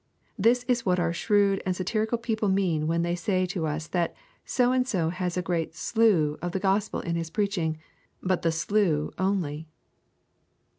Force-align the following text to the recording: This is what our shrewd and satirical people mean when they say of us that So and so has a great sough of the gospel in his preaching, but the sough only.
This 0.35 0.63
is 0.63 0.83
what 0.83 0.99
our 0.99 1.13
shrewd 1.13 1.61
and 1.63 1.75
satirical 1.75 2.17
people 2.17 2.49
mean 2.49 2.87
when 2.87 3.03
they 3.03 3.13
say 3.13 3.43
of 3.43 3.63
us 3.65 3.85
that 3.89 4.15
So 4.43 4.71
and 4.71 4.87
so 4.87 5.09
has 5.09 5.37
a 5.37 5.43
great 5.43 5.75
sough 5.75 6.37
of 6.41 6.53
the 6.53 6.59
gospel 6.59 7.01
in 7.01 7.15
his 7.15 7.29
preaching, 7.29 7.77
but 8.19 8.41
the 8.41 8.51
sough 8.51 9.11
only. 9.19 9.67